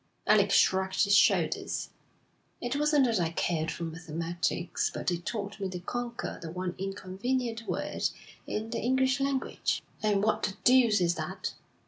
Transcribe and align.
Alec 0.25 0.49
shrugged 0.49 1.03
his 1.03 1.13
shoulders. 1.13 1.91
'It 2.59 2.75
wasn't 2.75 3.05
that 3.05 3.19
I 3.19 3.29
cared 3.29 3.69
for 3.69 3.83
mathematics, 3.83 4.89
but 4.91 5.11
it 5.11 5.27
taught 5.27 5.59
me 5.59 5.69
to 5.69 5.79
conquer 5.79 6.39
the 6.41 6.49
one 6.49 6.73
inconvenient 6.79 7.67
word 7.67 8.09
in 8.47 8.71
the 8.71 8.79
English 8.79 9.19
language.' 9.19 9.83
'And 10.01 10.23
what 10.23 10.41
the 10.41 10.55
deuce 10.63 11.01
is 11.01 11.13
that?' 11.13 11.53